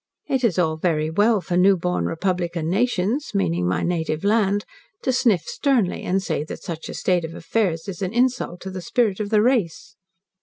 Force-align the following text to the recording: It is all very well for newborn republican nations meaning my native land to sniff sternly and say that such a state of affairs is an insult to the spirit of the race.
It 0.27 0.43
is 0.43 0.57
all 0.57 0.77
very 0.77 1.11
well 1.11 1.41
for 1.41 1.55
newborn 1.55 2.07
republican 2.07 2.71
nations 2.71 3.35
meaning 3.35 3.67
my 3.67 3.83
native 3.83 4.23
land 4.23 4.65
to 5.03 5.13
sniff 5.13 5.43
sternly 5.43 6.01
and 6.01 6.23
say 6.23 6.43
that 6.45 6.63
such 6.63 6.89
a 6.89 6.95
state 6.95 7.23
of 7.23 7.35
affairs 7.35 7.87
is 7.87 8.01
an 8.01 8.11
insult 8.11 8.61
to 8.61 8.71
the 8.71 8.81
spirit 8.81 9.19
of 9.19 9.29
the 9.29 9.43
race. 9.43 9.95